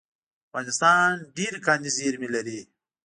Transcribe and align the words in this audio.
افغانستان 0.49 1.11
ډیرې 1.35 1.59
کاني 1.65 1.89
زیرمې 1.97 2.29
لري 2.35 2.59